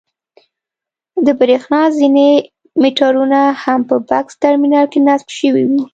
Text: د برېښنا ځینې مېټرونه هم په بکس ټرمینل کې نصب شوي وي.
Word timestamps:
د 1.25 1.27
برېښنا 1.39 1.81
ځینې 1.97 2.27
مېټرونه 2.81 3.39
هم 3.63 3.79
په 3.89 3.95
بکس 4.09 4.33
ټرمینل 4.43 4.85
کې 4.91 4.99
نصب 5.07 5.29
شوي 5.39 5.63
وي. 5.69 5.81